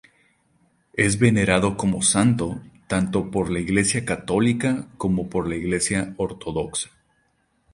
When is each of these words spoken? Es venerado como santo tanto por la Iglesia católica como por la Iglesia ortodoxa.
Es 0.95 1.19
venerado 1.19 1.77
como 1.77 2.01
santo 2.01 2.59
tanto 2.87 3.29
por 3.29 3.51
la 3.51 3.59
Iglesia 3.59 4.03
católica 4.03 4.87
como 4.97 5.29
por 5.29 5.47
la 5.47 5.55
Iglesia 5.55 6.15
ortodoxa. 6.17 6.89